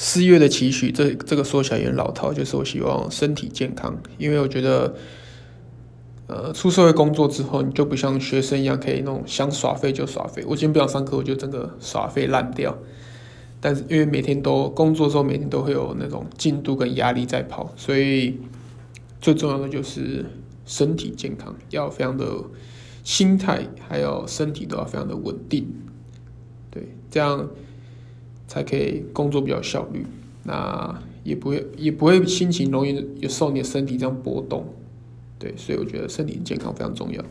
[0.00, 4.94] 四月的期许，这这个说起来也很老套，就是我希望身体健康，因为我觉得，
[6.28, 10.44] 呃，出社会工作之后，你就不像学生一样可以那种想耍废就耍废。
[10.46, 12.78] 我今天不想上课，我就整个耍废烂掉。
[13.60, 18.38] 但是因为每天都工作的时候，每天都会有那种进度跟压力在跑，所以
[19.20, 20.24] 最重要的就是
[20.64, 22.24] 身体健康，要非常的
[23.02, 25.66] 心态还有身体都要非常的稳定，
[26.70, 27.48] 对，这样
[28.48, 30.04] 才可以工作比较效率，
[30.42, 34.66] 那也不会也不会心情容易有受你的身体这样波动，
[35.38, 37.22] 对，所以我觉得身体健康非常重要。